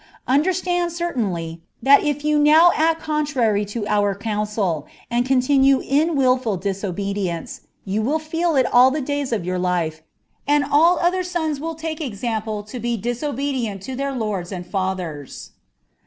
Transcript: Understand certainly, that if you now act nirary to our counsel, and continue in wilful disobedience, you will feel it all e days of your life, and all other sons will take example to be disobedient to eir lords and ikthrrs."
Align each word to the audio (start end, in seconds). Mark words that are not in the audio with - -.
Understand 0.27 0.91
certainly, 0.91 1.61
that 1.83 2.01
if 2.03 2.25
you 2.25 2.39
now 2.39 2.71
act 2.75 3.05
nirary 3.05 3.67
to 3.67 3.85
our 3.85 4.15
counsel, 4.15 4.87
and 5.11 5.27
continue 5.27 5.79
in 5.81 6.15
wilful 6.15 6.57
disobedience, 6.57 7.61
you 7.85 8.01
will 8.01 8.17
feel 8.17 8.55
it 8.55 8.65
all 8.73 8.97
e 8.97 9.01
days 9.01 9.31
of 9.31 9.45
your 9.45 9.59
life, 9.59 10.01
and 10.47 10.65
all 10.65 10.97
other 10.97 11.21
sons 11.21 11.59
will 11.59 11.75
take 11.75 12.01
example 12.01 12.63
to 12.63 12.79
be 12.79 12.97
disobedient 12.97 13.83
to 13.83 13.95
eir 13.95 14.17
lords 14.17 14.51
and 14.51 14.65
ikthrrs." 14.65 15.51